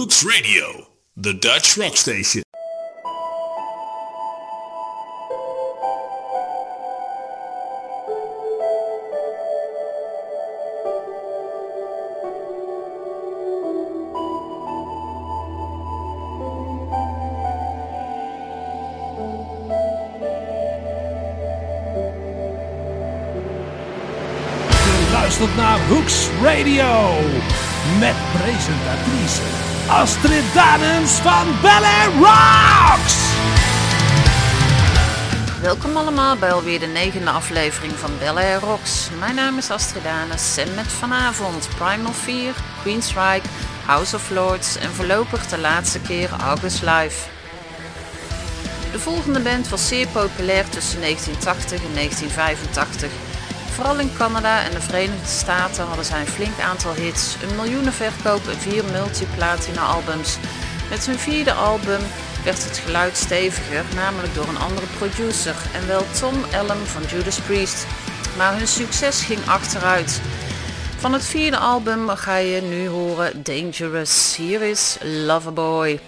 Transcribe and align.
Roots 0.00 0.24
Radio, 0.24 0.86
the 1.14 1.34
Dutch 1.34 1.76
rock 1.76 1.94
station. 1.94 2.42
Luistert 25.12 25.56
naar 25.56 25.78
Hooks 25.88 26.28
Radio. 26.42 27.18
Met 27.98 28.14
presentatrice 28.32 29.42
Astrid 29.88 30.44
Danens 30.54 31.10
van 31.10 31.46
Belle 31.62 32.04
Rocks. 32.18 33.16
Welkom 35.60 35.96
allemaal 35.96 36.36
bij 36.36 36.52
alweer 36.52 36.80
de 36.80 36.86
negende 36.86 37.30
aflevering 37.30 37.92
van 37.92 38.10
Belle 38.18 38.54
Rocks. 38.54 39.08
Mijn 39.18 39.34
naam 39.34 39.58
is 39.58 39.70
Astrid 39.70 40.02
Danes 40.02 40.56
en 40.56 40.74
met 40.74 40.86
vanavond 40.86 41.68
Primal 41.78 42.12
Fear, 42.12 42.54
Queensryche, 42.82 43.48
House 43.86 44.16
of 44.16 44.30
Lords 44.30 44.76
en 44.76 44.90
voorlopig 44.90 45.46
de 45.46 45.58
laatste 45.58 46.00
keer 46.00 46.30
August 46.40 46.82
Live. 46.82 47.28
De 48.92 48.98
volgende 48.98 49.40
band 49.40 49.68
was 49.68 49.88
zeer 49.88 50.06
populair 50.06 50.68
tussen 50.68 51.00
1980 51.00 51.84
en 51.84 51.94
1985. 51.94 53.29
Vooral 53.70 53.98
in 53.98 54.12
Canada 54.16 54.64
en 54.64 54.70
de 54.70 54.80
Verenigde 54.80 55.26
Staten 55.26 55.84
hadden 55.84 56.04
zij 56.04 56.20
een 56.20 56.26
flink 56.26 56.58
aantal 56.60 56.94
hits, 56.94 57.36
een 57.42 57.56
miljoenenverkoop 57.56 58.48
en 58.48 58.58
vier 58.58 58.84
multiplatina 58.84 59.82
albums. 59.82 60.38
Met 60.90 61.06
hun 61.06 61.18
vierde 61.18 61.52
album 61.52 62.00
werd 62.44 62.64
het 62.64 62.78
geluid 62.78 63.16
steviger, 63.16 63.84
namelijk 63.94 64.34
door 64.34 64.48
een 64.48 64.58
andere 64.58 64.86
producer 64.98 65.54
en 65.74 65.86
wel 65.86 66.04
Tom 66.20 66.44
Allen 66.54 66.86
van 66.86 67.02
Judas 67.02 67.40
Priest. 67.40 67.86
Maar 68.36 68.56
hun 68.56 68.68
succes 68.68 69.22
ging 69.22 69.46
achteruit. 69.46 70.20
Van 70.98 71.12
het 71.12 71.24
vierde 71.24 71.58
album 71.58 72.08
ga 72.08 72.36
je 72.36 72.60
nu 72.60 72.88
horen 72.88 73.42
Dangerous. 73.42 74.36
Hier 74.36 74.62
is 74.62 74.96
Loverboy. 75.02 76.00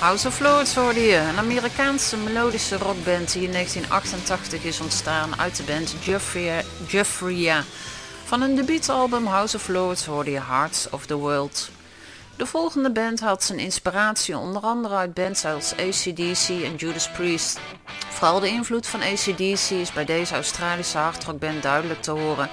House 0.00 0.26
of 0.26 0.40
Lords 0.40 0.74
hoorde 0.74 1.00
je, 1.00 1.16
een 1.16 1.38
Amerikaanse 1.38 2.16
melodische 2.16 2.76
rockband 2.76 3.32
die 3.32 3.42
in 3.42 3.52
1988 3.52 4.64
is 4.64 4.80
ontstaan 4.80 5.38
uit 5.38 5.56
de 5.56 5.62
band 5.62 5.94
Jeffria. 6.86 7.64
Van 8.24 8.40
hun 8.40 8.56
debuutalbum 8.56 9.26
House 9.26 9.56
of 9.56 9.68
Lords 9.68 10.04
hoorde 10.04 10.30
je 10.30 10.40
Hearts 10.40 10.90
of 10.90 11.06
the 11.06 11.14
World. 11.14 11.70
De 12.36 12.46
volgende 12.46 12.90
band 12.90 13.20
had 13.20 13.42
zijn 13.42 13.58
inspiratie 13.58 14.38
onder 14.38 14.62
andere 14.62 14.94
uit 14.94 15.14
bands 15.14 15.44
als 15.44 15.72
ACDC 15.72 16.48
en 16.48 16.76
Judas 16.76 17.10
Priest. 17.10 17.60
Vooral 18.10 18.40
de 18.40 18.48
invloed 18.48 18.86
van 18.86 19.02
ACDC 19.02 19.70
is 19.70 19.92
bij 19.92 20.04
deze 20.04 20.34
Australische 20.34 20.98
hardrockband 20.98 21.62
duidelijk 21.62 22.02
te 22.02 22.10
horen. 22.10 22.48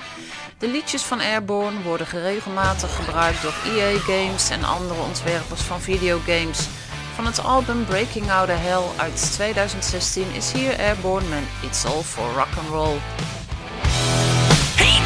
De 0.57 0.67
liedjes 0.67 1.01
van 1.01 1.19
Airborne 1.19 1.81
worden 1.81 2.07
geregelmatig 2.07 2.95
gebruikt 2.95 3.41
door 3.41 3.53
EA 3.65 3.99
Games 3.99 4.49
en 4.49 4.63
andere 4.63 5.01
ontwerpers 5.01 5.61
van 5.61 5.81
videogames. 5.81 6.67
Van 7.17 7.25
het 7.25 7.43
album 7.43 7.85
Breaking 7.85 8.31
Out 8.31 8.49
of 8.49 8.55
Hell 8.59 8.83
uit 8.97 9.31
2016 9.33 10.33
is 10.33 10.51
hier 10.51 10.77
Airborne 10.77 11.27
met 11.27 11.43
It's 11.61 11.85
All 11.85 12.01
for 12.01 12.25
Rock 12.35 12.57
and 12.57 12.69
Roll. 12.69 12.97
He 14.75 14.97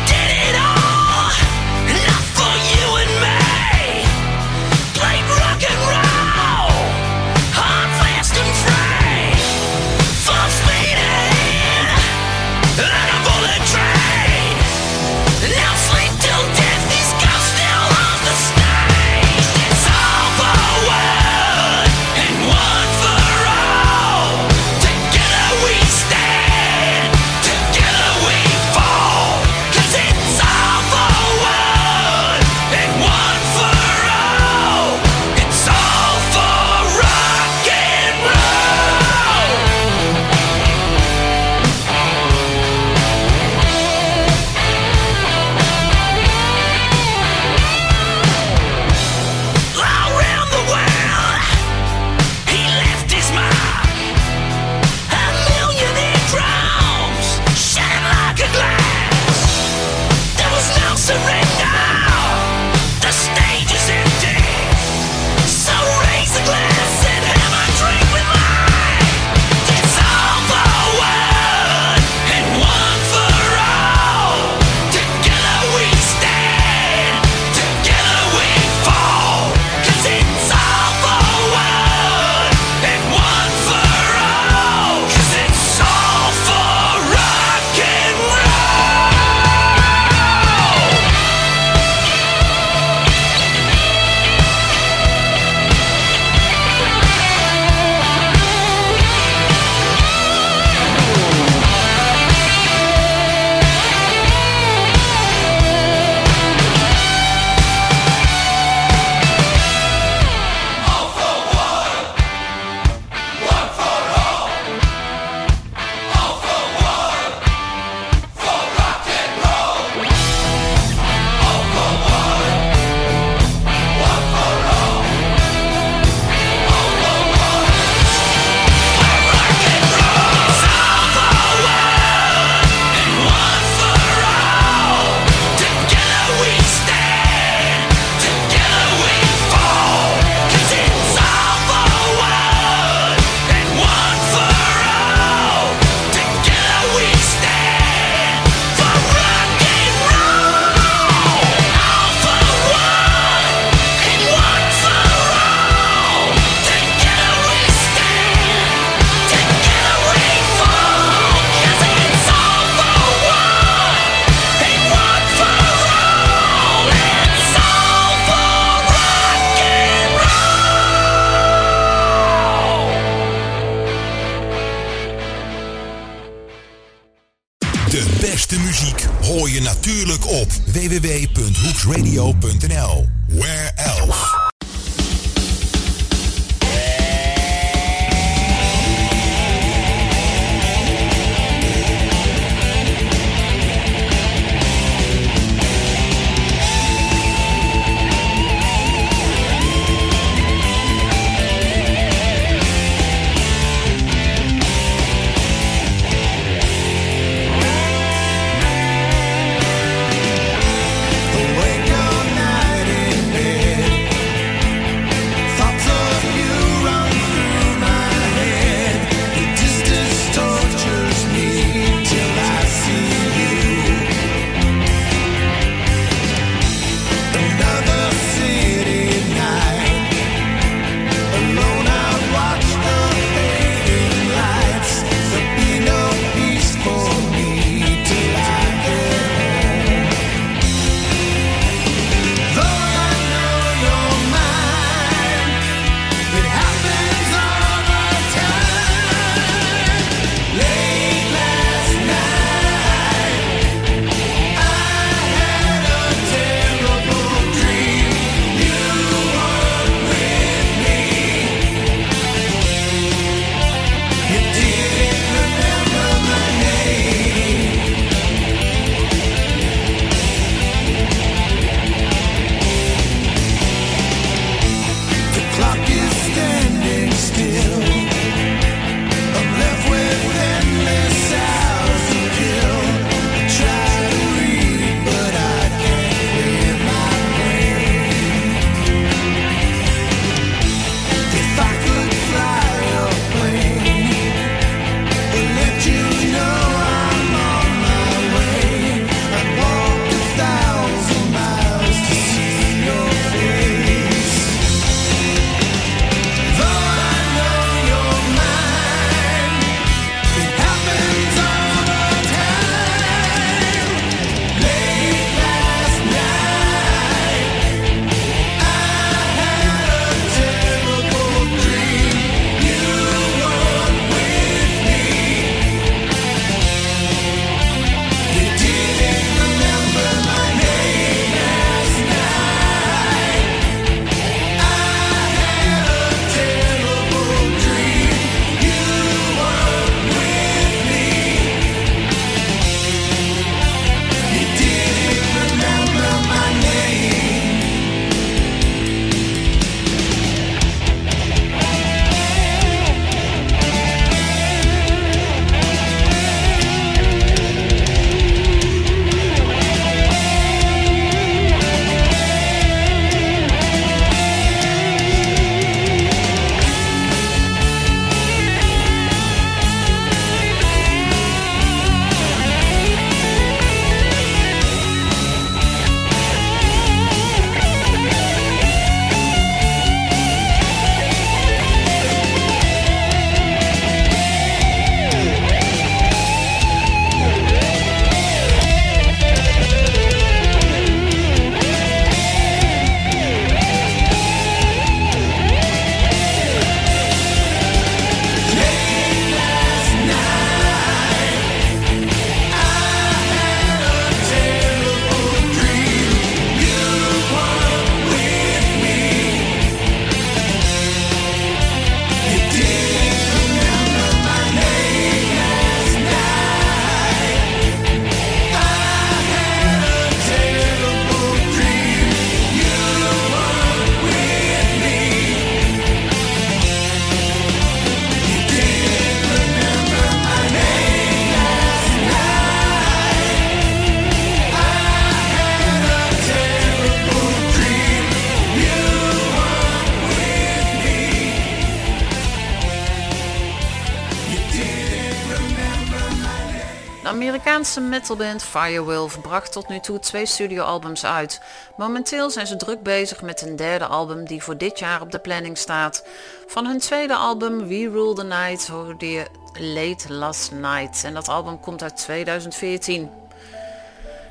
Amerikaanse 447.62 447.90
metalband 447.90 448.44
Firewolf 448.44 449.22
bracht 449.22 449.52
tot 449.52 449.68
nu 449.68 449.80
toe 449.80 450.00
twee 450.00 450.26
studioalbums 450.26 451.06
uit. 451.06 451.42
Momenteel 451.78 452.30
zijn 452.30 452.48
ze 452.48 452.56
druk 452.56 452.84
bezig 452.84 453.22
met 453.22 453.42
een 453.42 453.56
derde 453.56 453.86
album 453.86 454.26
die 454.26 454.44
voor 454.44 454.58
dit 454.58 454.80
jaar 454.80 455.02
op 455.02 455.12
de 455.12 455.20
planning 455.20 455.58
staat. 455.58 456.06
Van 456.48 456.66
hun 456.66 456.80
tweede 456.80 457.16
album 457.16 457.68
We 457.68 457.90
Rule 457.90 458.16
the 458.16 458.24
Night 458.24 458.68
hoorde 458.68 459.12
je 459.12 459.26
Late 459.54 460.14
Last 460.14 460.52
Night 460.52 461.04
en 461.04 461.14
dat 461.14 461.28
album 461.28 461.60
komt 461.60 461.84
uit 461.84 461.98
2014. 461.98 463.10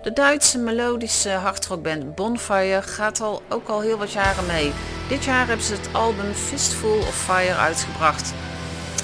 De 0.03 0.13
Duitse 0.13 0.59
melodische 0.59 1.31
hardrockband 1.31 2.15
Bonfire 2.15 2.83
gaat 2.83 3.21
al 3.21 3.43
ook 3.49 3.69
al 3.69 3.81
heel 3.81 3.99
wat 3.99 4.13
jaren 4.13 4.47
mee. 4.47 4.73
Dit 5.09 5.25
jaar 5.25 5.47
hebben 5.47 5.67
ze 5.67 5.73
het 5.73 5.89
album 5.93 6.33
Fistful 6.33 6.99
of 6.99 7.17
Fire 7.25 7.57
uitgebracht. 7.57 8.33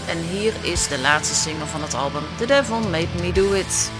En 0.08 0.18
hier 0.18 0.52
is 0.62 0.88
de 0.88 0.98
laatste 0.98 1.34
single 1.34 1.66
van 1.66 1.82
het 1.82 1.94
album, 1.94 2.22
The 2.38 2.46
Devil 2.46 2.80
Made 2.80 3.08
Me 3.20 3.32
Do 3.32 3.52
It. 3.52 3.90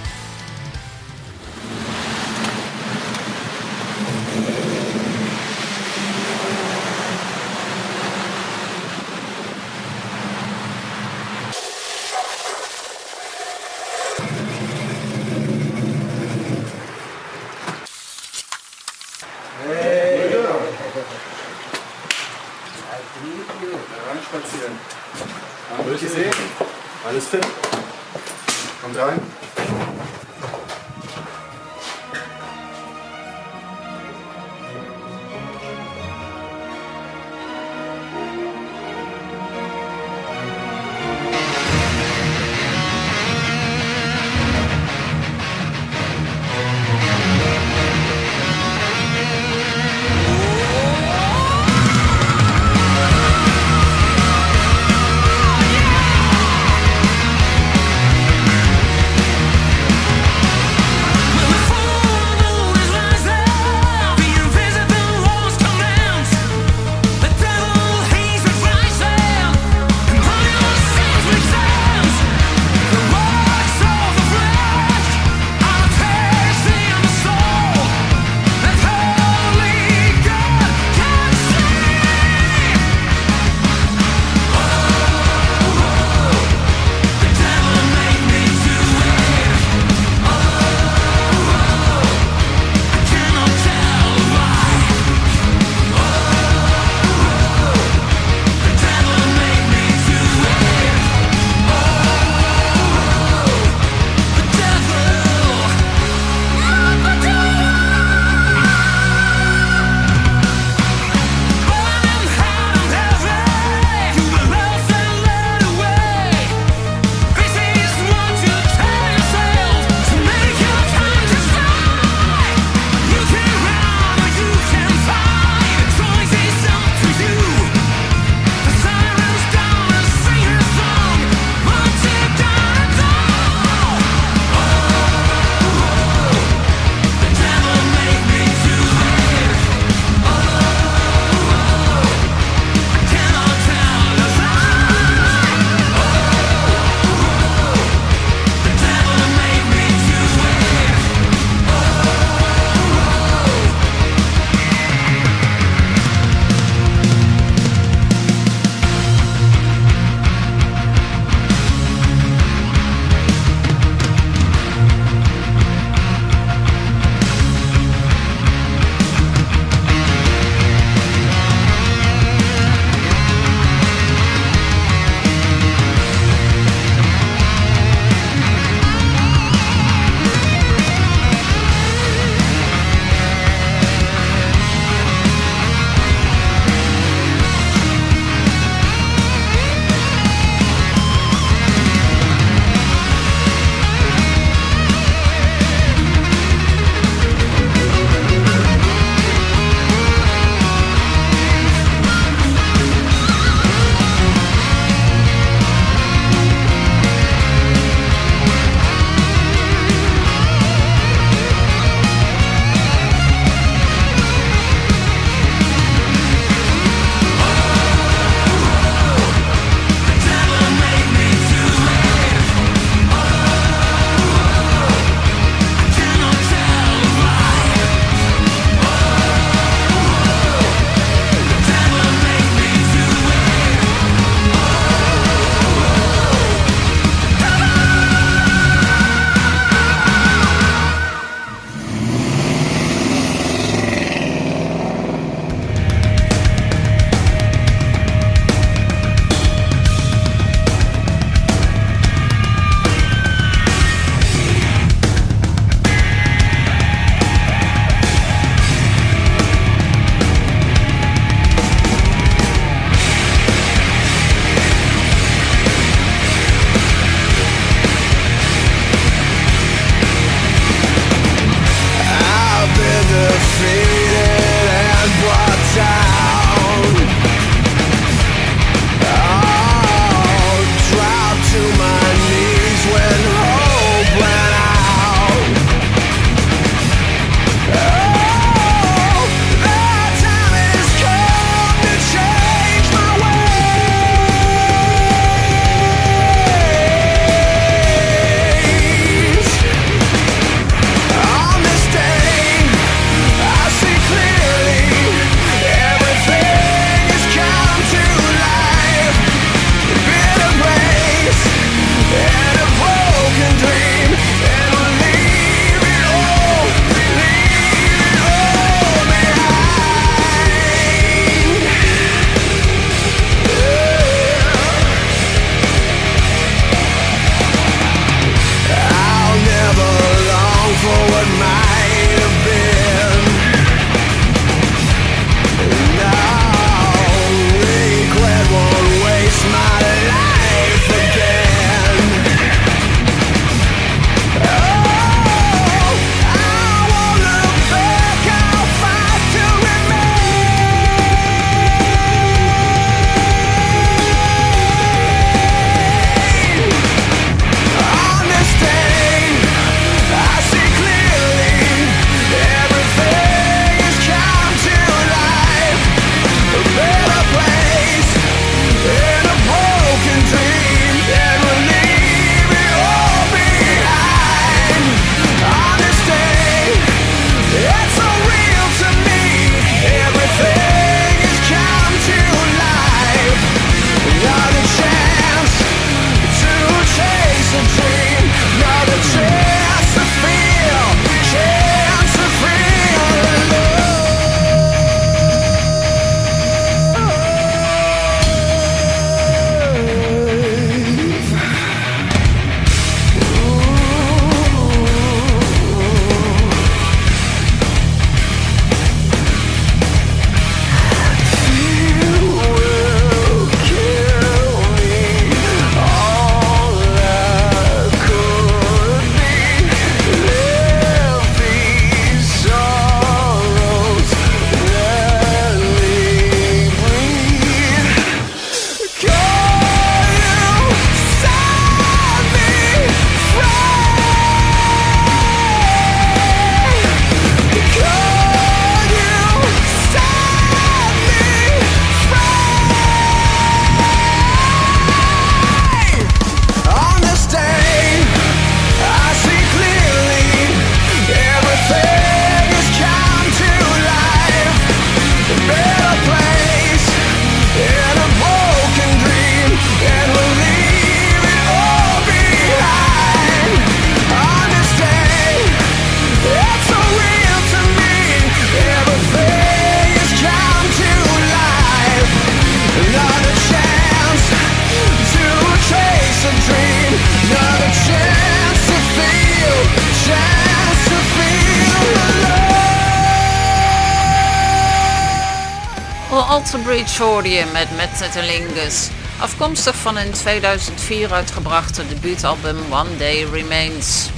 podium 487.26 487.52
met 487.52 487.76
Metnetalingus, 487.76 488.88
afkomstig 489.20 489.76
van 489.76 489.96
hun 489.96 490.12
2004 490.12 491.12
uitgebrachte 491.12 491.86
debuutalbum 491.86 492.56
One 492.70 492.96
Day 492.96 493.24
Remains. 493.32 494.10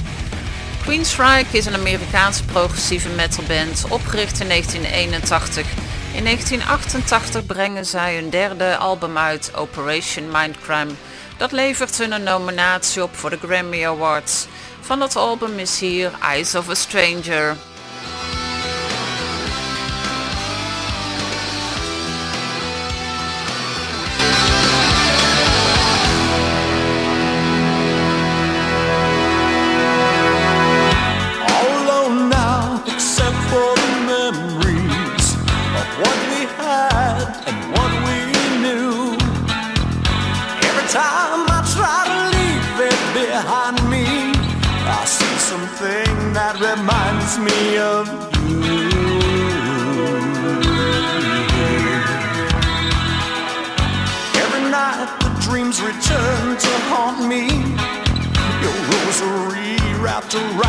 Queenstrike 0.81 1.57
is 1.57 1.65
een 1.65 1.73
Amerikaanse 1.73 2.43
progressieve 2.43 3.09
metalband, 3.09 3.85
opgericht 3.89 4.39
in 4.39 4.47
1981. 4.47 5.65
In 6.13 6.23
1988 6.23 7.45
brengen 7.45 7.85
zij 7.85 8.15
hun 8.15 8.29
derde 8.29 8.77
album 8.77 9.17
uit, 9.17 9.51
Operation 9.55 10.31
Mindcrime. 10.31 10.91
Dat 11.37 11.51
levert 11.51 11.97
hun 11.97 12.11
een 12.11 12.23
nominatie 12.23 13.03
op 13.03 13.15
voor 13.15 13.29
de 13.29 13.39
Grammy 13.41 13.85
Awards. 13.85 14.47
Van 14.81 14.99
dat 14.99 15.15
album 15.15 15.59
is 15.59 15.79
hier 15.79 16.11
Eyes 16.21 16.55
of 16.55 16.69
a 16.69 16.75
Stranger. 16.75 17.55
to 60.29 60.37
ride. 60.49 60.68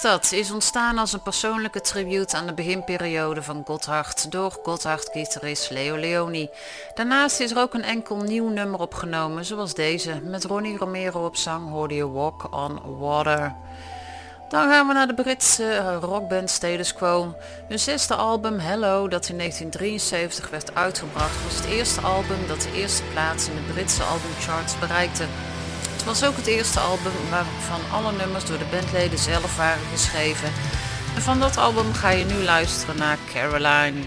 Dat 0.00 0.32
is 0.32 0.50
ontstaan 0.50 0.98
als 0.98 1.12
een 1.12 1.22
persoonlijke 1.22 1.80
tribute 1.80 2.36
aan 2.36 2.46
de 2.46 2.54
beginperiode 2.54 3.42
van 3.42 3.62
Gotthard 3.66 4.30
door 4.30 4.58
Gotthard-gitarist 4.62 5.70
Leo 5.70 5.96
Leoni. 5.96 6.48
Daarnaast 6.94 7.40
is 7.40 7.50
er 7.50 7.58
ook 7.58 7.74
een 7.74 7.82
enkel 7.82 8.16
nieuw 8.16 8.48
nummer 8.48 8.80
opgenomen, 8.80 9.44
zoals 9.44 9.74
deze. 9.74 10.20
Met 10.22 10.44
Ronnie 10.44 10.76
Romero 10.76 11.24
op 11.24 11.36
zang 11.36 11.70
hoorde 11.70 11.94
je 11.94 12.10
Walk 12.10 12.54
on 12.54 12.98
Water. 12.98 13.54
Dan 14.48 14.68
gaan 14.68 14.86
we 14.86 14.92
naar 14.92 15.06
de 15.06 15.14
Britse 15.14 15.98
rockband 16.00 16.50
Status 16.50 16.94
Quo. 16.94 17.34
Hun 17.68 17.78
zesde 17.78 18.14
album 18.14 18.58
Hello, 18.58 19.08
dat 19.08 19.28
in 19.28 19.36
1973 19.36 20.50
werd 20.50 20.74
uitgebracht, 20.74 21.44
was 21.44 21.56
het 21.56 21.66
eerste 21.66 22.00
album 22.00 22.46
dat 22.46 22.60
de 22.60 22.72
eerste 22.72 23.02
plaats 23.12 23.48
in 23.48 23.54
de 23.54 23.72
Britse 23.72 24.02
albumcharts 24.02 24.78
bereikte. 24.78 25.24
Was 26.08 26.24
ook 26.24 26.36
het 26.36 26.46
eerste 26.46 26.80
album 26.80 27.12
waarvan 27.30 27.80
alle 27.92 28.12
nummers 28.12 28.44
door 28.44 28.58
de 28.58 28.64
bandleden 28.70 29.18
zelf 29.18 29.56
waren 29.56 29.82
geschreven. 29.92 30.48
En 31.14 31.22
van 31.22 31.40
dat 31.40 31.56
album 31.56 31.92
ga 31.92 32.10
je 32.10 32.24
nu 32.24 32.34
luisteren 32.34 32.96
naar 32.96 33.18
Caroline. 33.32 34.00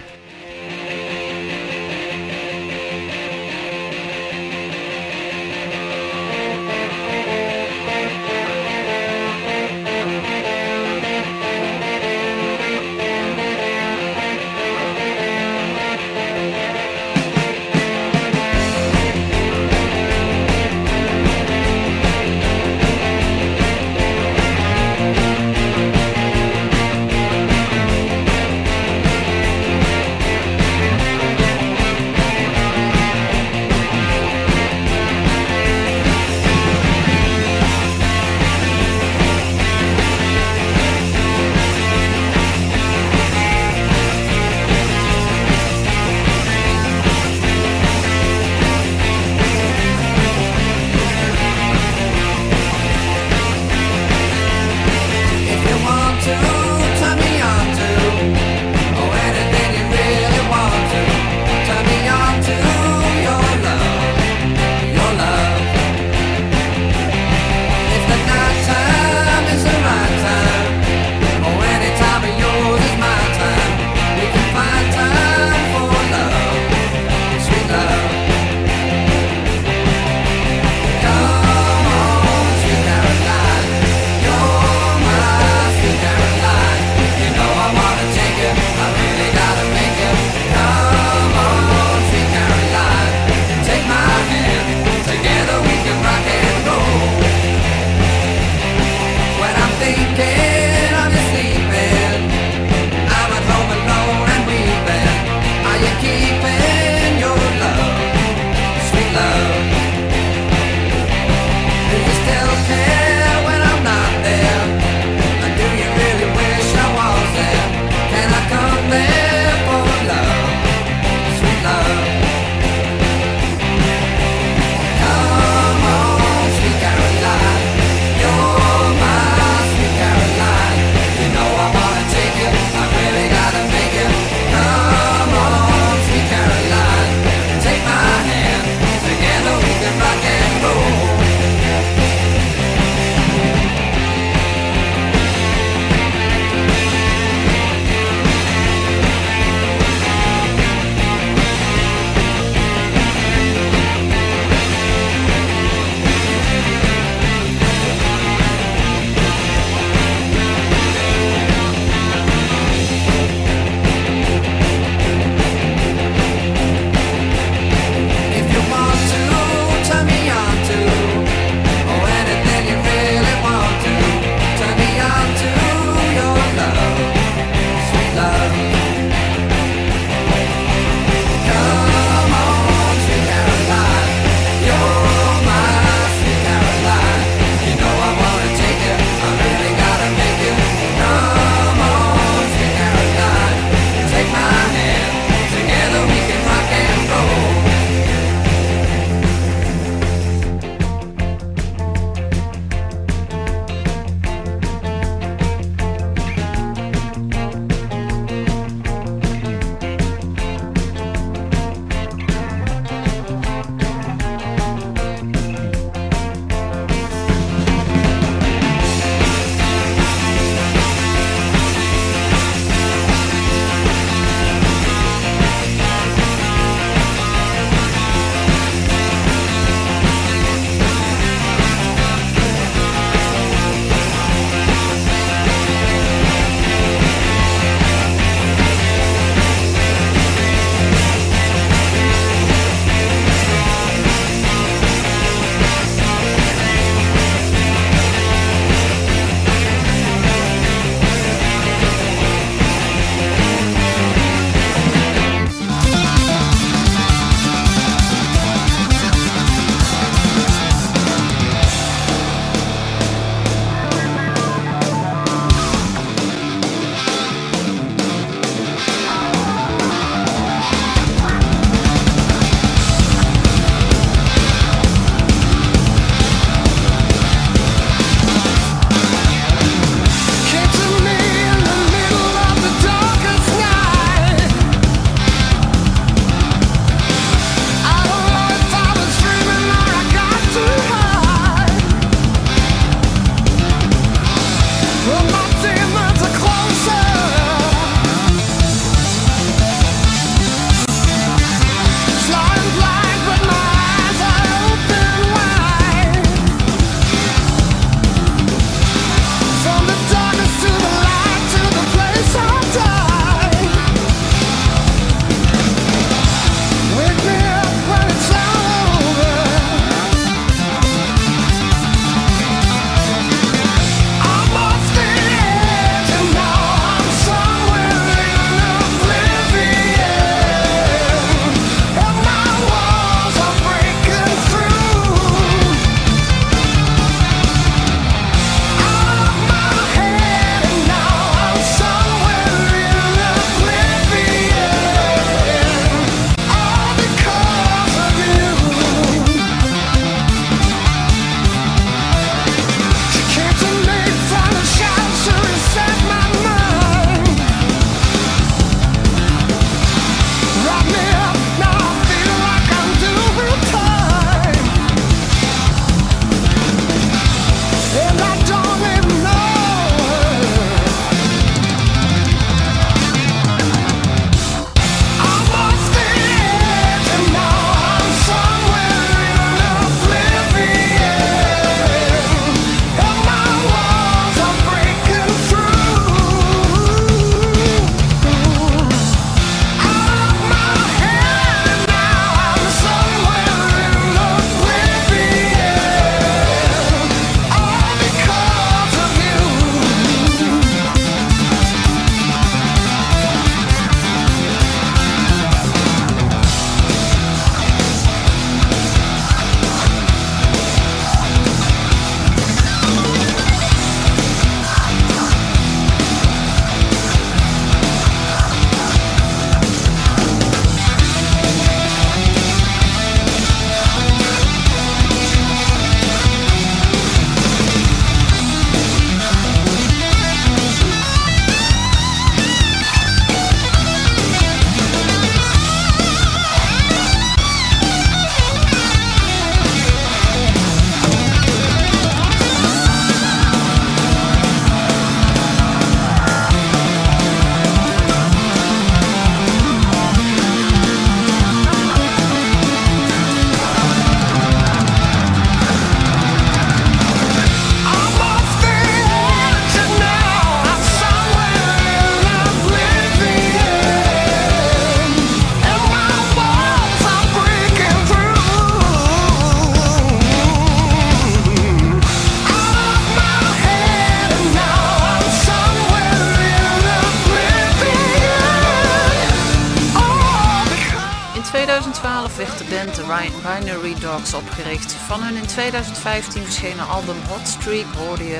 2015 485.71 486.43
verschenen 486.43 486.87
album 486.87 487.15
Hot 487.29 487.47
Streak 487.47 487.85
hoorde 487.85 488.27
je 488.27 488.39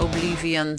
Oblivion. 0.00 0.78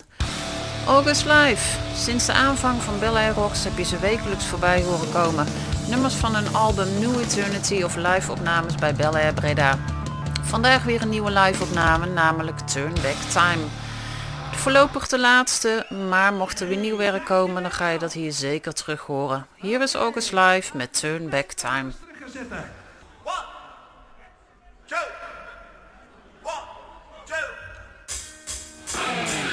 August 0.88 1.26
Live. 1.26 1.78
Sinds 1.96 2.26
de 2.26 2.34
aanvang 2.34 2.82
van 2.82 3.00
Bel 3.00 3.18
Air 3.18 3.34
Rocks 3.34 3.64
heb 3.64 3.78
je 3.78 3.84
ze 3.84 4.00
wekelijks 4.00 4.46
voorbij 4.46 4.84
horen 4.84 5.12
komen. 5.12 5.48
Nummers 5.90 6.14
van 6.14 6.36
hun 6.36 6.56
album 6.56 7.00
New 7.00 7.20
Eternity 7.20 7.84
of 7.84 7.96
live 7.96 8.32
opnames 8.32 8.76
bij 8.76 8.94
Bel 8.94 9.16
Air 9.16 9.34
Breda. 9.34 9.78
Vandaag 10.42 10.84
weer 10.84 11.02
een 11.02 11.10
nieuwe 11.10 11.32
live 11.32 11.64
opname, 11.64 12.06
namelijk 12.06 12.60
Turn 12.60 12.94
Back 12.94 13.32
Time. 13.32 13.64
Voorlopig 14.52 15.08
de 15.08 15.20
laatste, 15.20 15.86
maar 16.10 16.34
mocht 16.34 16.60
er 16.60 16.68
weer 16.68 16.78
nieuw 16.78 16.98
werk 16.98 17.26
komen, 17.26 17.62
dan 17.62 17.72
ga 17.72 17.90
je 17.90 18.00
dat 18.00 18.14
hier 18.14 18.32
zeker 18.32 18.74
terug 18.74 19.02
horen. 19.02 19.48
Hier 19.56 19.82
is 19.82 19.94
August 19.94 20.32
Live 20.32 20.78
met 20.78 21.00
Turn 21.00 21.30
Back 21.30 21.52
Time. 21.52 21.92
Yes. 29.00 29.47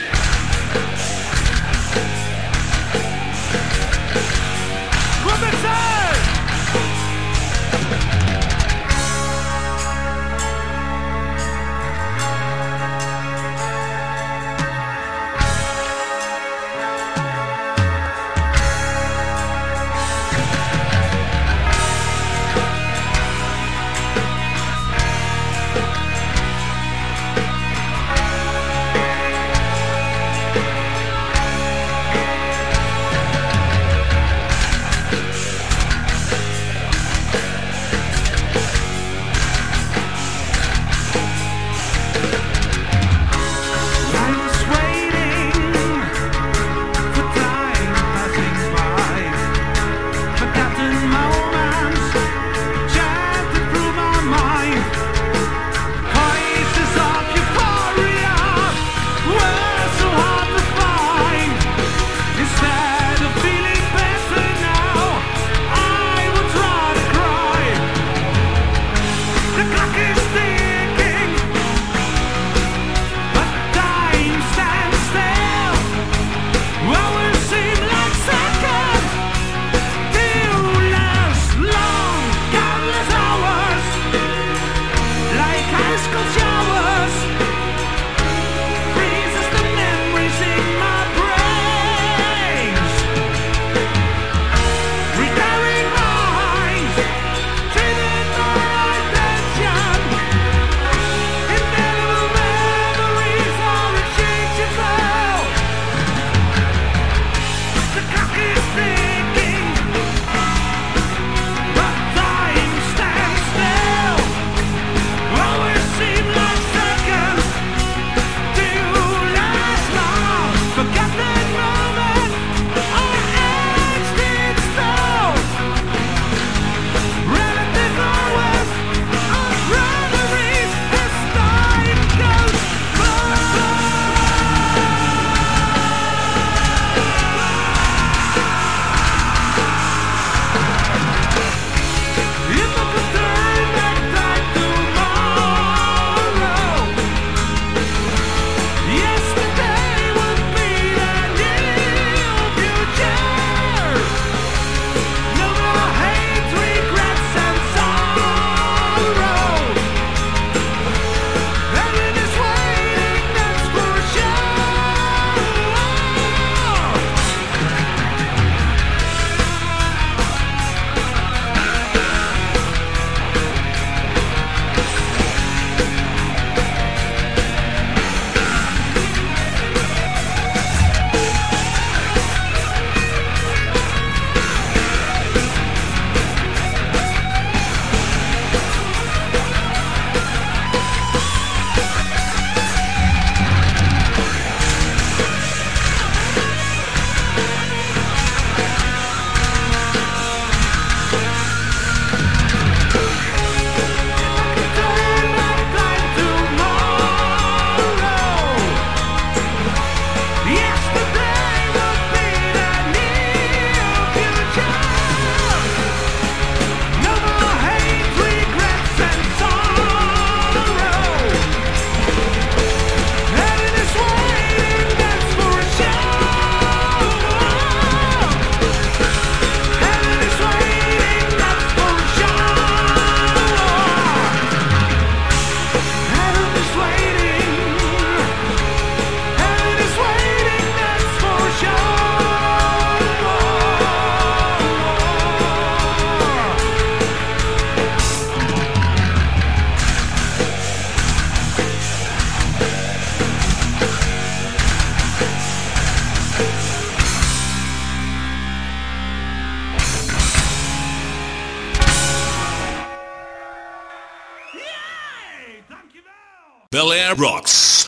Bel 266.75 266.93
Air 266.93 267.15
Rocks. 267.15 267.84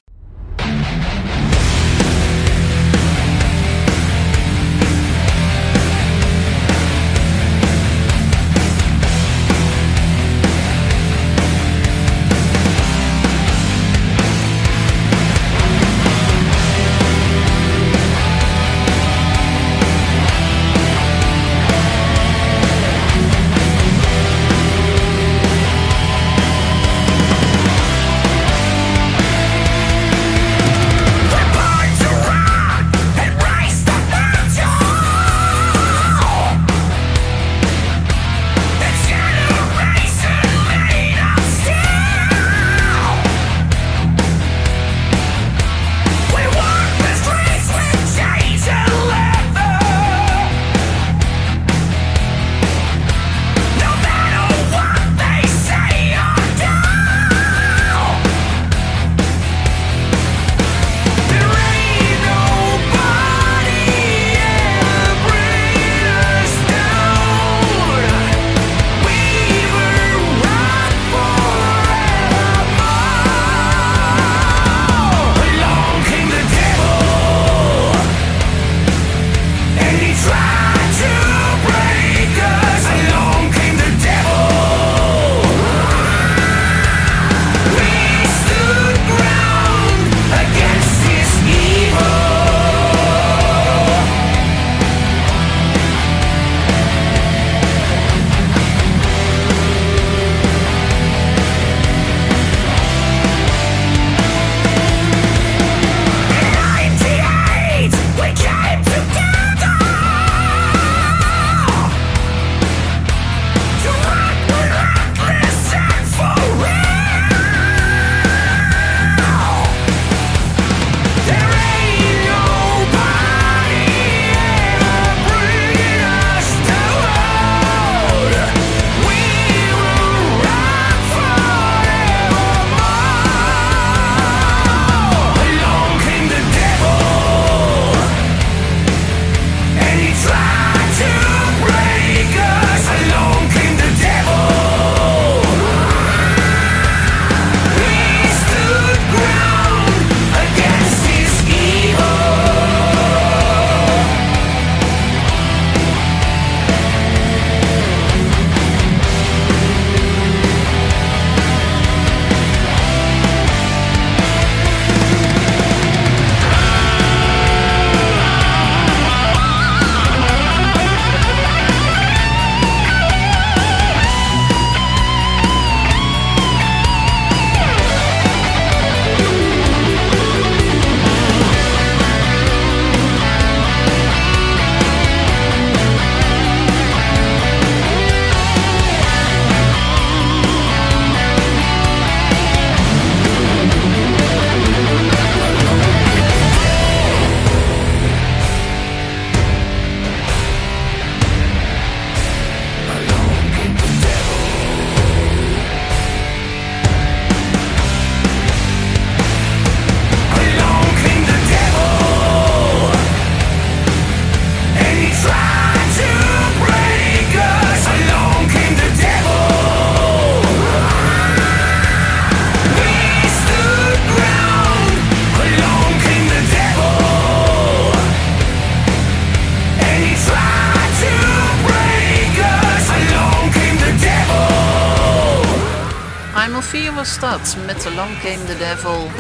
Was 237.21 237.31
dat, 237.31 237.57
met 237.67 237.87
Along 237.87 238.21
Came 238.21 238.45
the 238.45 238.57
Devil. 238.59 239.11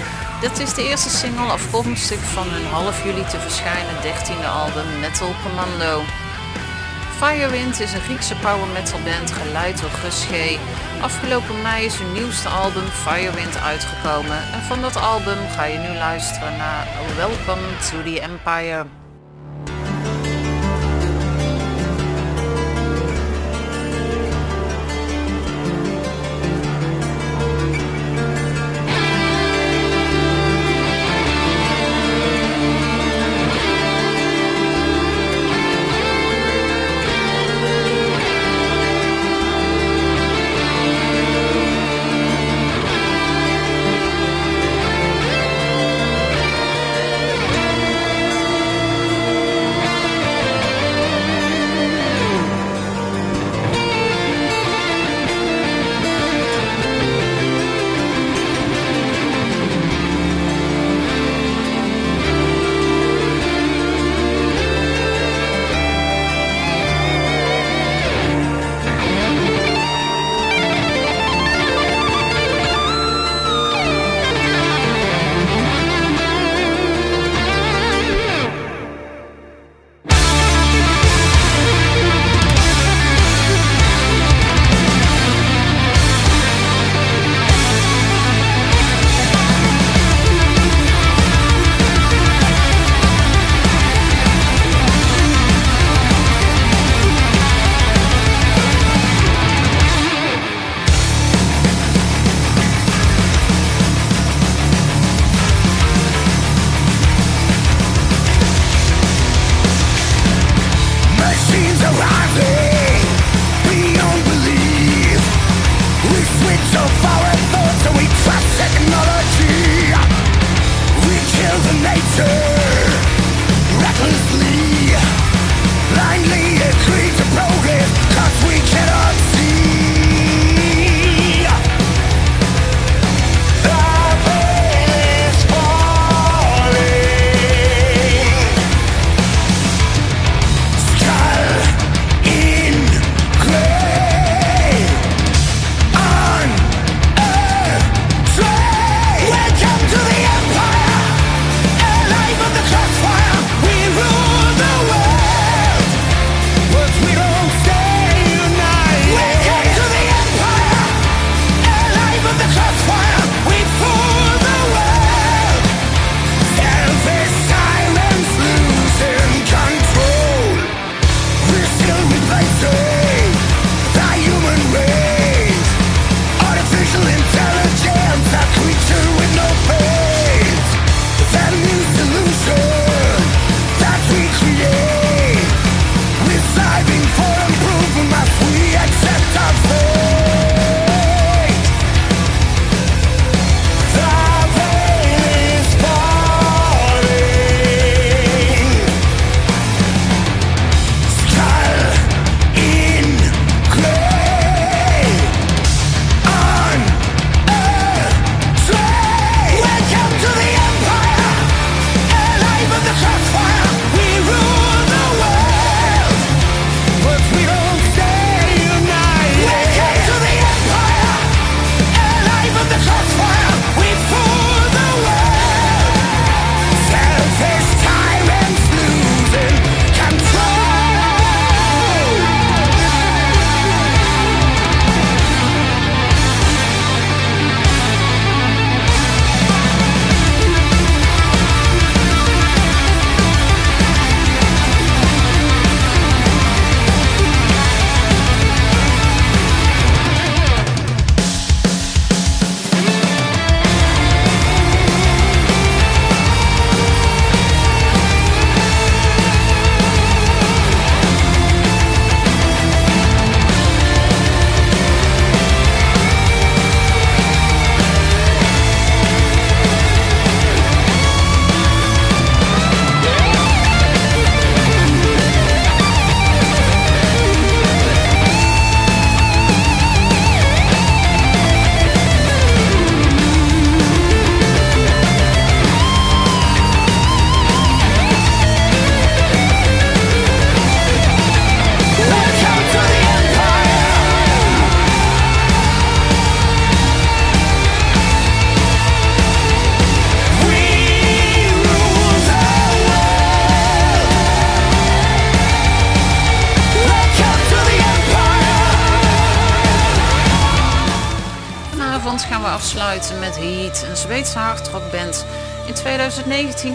Dit 0.40 0.58
is 0.58 0.74
de 0.74 0.88
eerste 0.88 1.08
single 1.08 1.52
afkomstig 1.52 2.18
van 2.18 2.48
hun 2.48 2.66
half 2.66 3.04
juli 3.04 3.24
te 3.24 3.38
verschijnen 3.38 3.94
13e 4.02 4.46
album 4.46 5.00
Metal 5.00 5.34
Commando. 5.42 6.02
Firewind 7.16 7.80
is 7.80 7.92
een 7.92 8.00
Griekse 8.00 8.34
power 8.34 8.68
metal 8.72 8.98
band 9.04 9.32
geleid 9.32 9.80
door 9.80 9.90
Gus 9.90 10.24
G. 10.30 10.58
Afgelopen 11.00 11.62
mei 11.62 11.84
is 11.84 11.98
hun 11.98 12.12
nieuwste 12.12 12.48
album 12.48 12.86
Firewind 12.86 13.56
uitgekomen 13.58 14.52
en 14.52 14.62
van 14.62 14.80
dat 14.80 14.96
album 14.96 15.38
ga 15.54 15.64
je 15.64 15.78
nu 15.78 15.98
luisteren 15.98 16.56
naar 16.56 16.86
Welcome 17.16 17.66
to 17.90 18.02
the 18.02 18.20
Empire. 18.20 19.05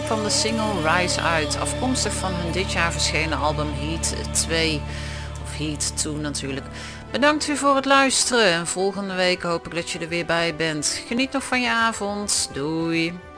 kwam 0.00 0.22
de 0.22 0.30
single 0.30 0.92
Rise 0.92 1.20
uit, 1.20 1.60
afkomstig 1.60 2.12
van 2.12 2.34
hun 2.34 2.52
dit 2.52 2.72
jaar 2.72 2.92
verschenen 2.92 3.38
album 3.38 3.68
Heat 3.72 4.14
2. 4.32 4.82
Of 5.42 5.56
Heat 5.56 5.96
2 5.96 6.14
natuurlijk. 6.14 6.66
Bedankt 7.10 7.48
u 7.48 7.56
voor 7.56 7.76
het 7.76 7.84
luisteren 7.84 8.52
en 8.52 8.66
volgende 8.66 9.14
week 9.14 9.42
hoop 9.42 9.66
ik 9.66 9.74
dat 9.74 9.90
je 9.90 9.98
er 9.98 10.08
weer 10.08 10.26
bij 10.26 10.56
bent. 10.56 11.02
Geniet 11.06 11.32
nog 11.32 11.44
van 11.44 11.60
je 11.60 11.70
avond. 11.70 12.50
Doei. 12.52 13.31